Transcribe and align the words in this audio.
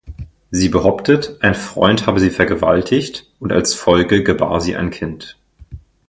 Sie 0.49 0.69
behauptet, 0.69 1.37
ein 1.41 1.53
Freund 1.53 2.07
habe 2.07 2.19
sie 2.19 2.31
vergewaltigt, 2.31 3.29
und 3.39 3.51
als 3.51 3.75
Folge 3.75 4.23
gebar 4.23 4.59
sie 4.59 4.75
ein 4.75 4.89
Kind. 4.89 5.37